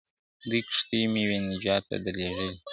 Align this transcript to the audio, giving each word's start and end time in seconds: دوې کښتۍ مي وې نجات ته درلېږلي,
دوې 0.49 0.59
کښتۍ 0.67 1.01
مي 1.11 1.23
وې 1.29 1.37
نجات 1.49 1.83
ته 1.89 1.97
درلېږلي, 2.03 2.55